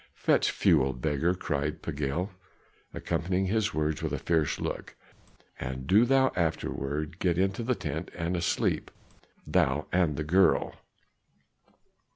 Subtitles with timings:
[0.15, 2.31] "Fetch fuel, beggar!" cried Pagiel,
[2.91, 4.95] accompanying his words with a fierce look,
[5.59, 8.89] "and do thou afterward get into the tent and sleep,
[9.45, 10.73] thou and the girl."